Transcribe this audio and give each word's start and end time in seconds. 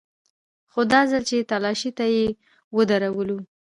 خو 0.71 0.81
دا 0.91 1.01
ځل 1.11 1.23
چې 1.29 1.47
تلاشۍ 1.51 1.91
ته 1.97 2.05
يې 2.15 2.25
ودرولو. 2.75 3.39